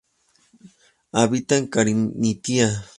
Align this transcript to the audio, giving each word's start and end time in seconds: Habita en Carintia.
Habita 1.19 1.57
en 1.57 1.67
Carintia. 1.67 2.67